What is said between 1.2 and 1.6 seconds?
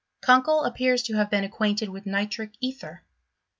been ac